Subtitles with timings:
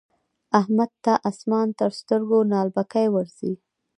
[0.59, 3.53] احمد ته اسمان تر سترګو نعلبکی ورځي.